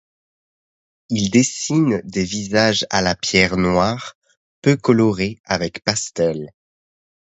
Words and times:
Il 1.09 1.29
dessine 1.29 2.01
des 2.05 2.23
visages 2.23 2.87
à 2.89 3.03
la 3.03 3.13
pierre 3.13 3.55
noire, 3.55 4.17
peu 4.63 4.75
coloré 4.75 5.39
avec 5.45 5.83
pastel. 5.83 6.49